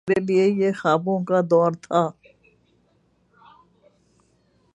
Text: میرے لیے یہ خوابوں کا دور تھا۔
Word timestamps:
میرے 0.07 0.21
لیے 0.27 0.45
یہ 0.59 0.69
خوابوں 0.79 1.17
کا 1.27 1.37
دور 1.49 1.71
تھا۔ 1.83 2.01